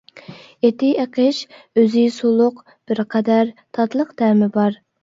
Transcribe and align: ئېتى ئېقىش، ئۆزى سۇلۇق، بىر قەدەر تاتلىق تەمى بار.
ئېتى 0.69 0.89
ئېقىش، 1.03 1.43
ئۆزى 1.81 2.07
سۇلۇق، 2.17 2.65
بىر 2.73 3.05
قەدەر 3.13 3.57
تاتلىق 3.81 4.15
تەمى 4.25 4.53
بار. 4.59 4.87